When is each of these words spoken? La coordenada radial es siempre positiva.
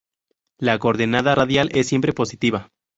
La 0.57 0.79
coordenada 0.79 1.35
radial 1.35 1.69
es 1.73 1.89
siempre 1.89 2.11
positiva. 2.11 2.71